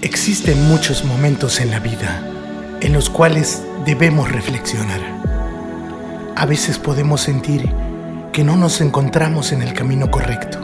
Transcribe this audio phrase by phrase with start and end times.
[0.00, 2.22] Existen muchos momentos en la vida
[2.80, 5.00] en los cuales debemos reflexionar.
[6.36, 7.68] A veces podemos sentir
[8.32, 10.60] que no nos encontramos en el camino correcto.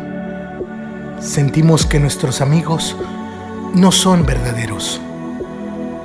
[1.18, 2.96] Sentimos que nuestros amigos
[3.74, 5.00] no son verdaderos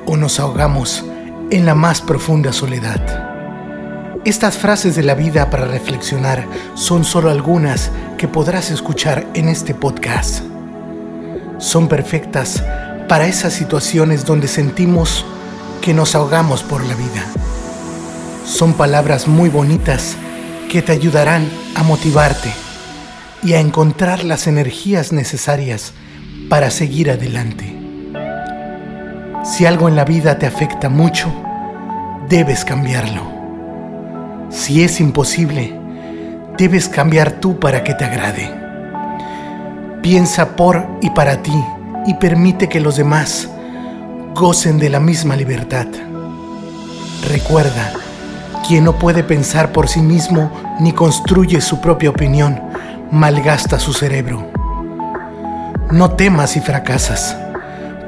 [0.08, 1.06] o nos ahogamos
[1.52, 4.18] en la más profunda soledad.
[4.26, 9.76] Estas frases de la vida para reflexionar son solo algunas que podrás escuchar en este
[9.76, 10.44] podcast.
[11.60, 12.64] Son perfectas
[13.10, 15.26] para esas situaciones donde sentimos
[15.82, 17.26] que nos ahogamos por la vida.
[18.46, 20.16] Son palabras muy bonitas
[20.72, 22.52] que te ayudarán a motivarte
[23.44, 25.94] y a encontrar las energías necesarias
[26.50, 27.76] para seguir adelante.
[29.44, 31.34] Si algo en la vida te afecta mucho,
[32.30, 33.24] debes cambiarlo.
[34.52, 35.76] Si es imposible,
[36.60, 38.54] debes cambiar tú para que te agrade.
[40.04, 41.60] Piensa por y para ti
[42.10, 43.48] y permite que los demás
[44.34, 45.86] gocen de la misma libertad.
[47.30, 47.94] Recuerda,
[48.68, 52.60] quien no puede pensar por sí mismo ni construye su propia opinión,
[53.12, 54.50] malgasta su cerebro.
[55.92, 57.38] No temas si fracasas,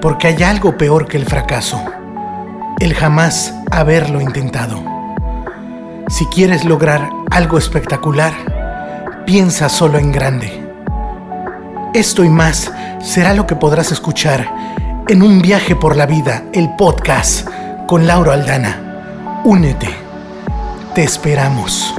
[0.02, 1.80] porque hay algo peor que el fracaso,
[2.80, 4.84] el jamás haberlo intentado.
[6.08, 8.34] Si quieres lograr algo espectacular,
[9.28, 10.61] piensa solo en grande.
[11.94, 14.50] Esto y más será lo que podrás escuchar
[15.10, 17.46] en un viaje por la vida, el podcast
[17.86, 19.42] con Laura Aldana.
[19.44, 19.90] Únete.
[20.96, 21.94] Te esperamos.